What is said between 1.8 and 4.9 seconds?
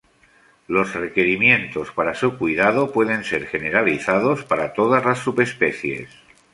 para su cuidado pueden ser generalizados para